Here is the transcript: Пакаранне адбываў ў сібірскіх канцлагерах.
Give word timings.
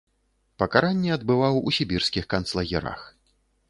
Пакаранне 0.63 1.13
адбываў 1.17 1.55
ў 1.67 1.79
сібірскіх 1.79 2.25
канцлагерах. 2.37 3.09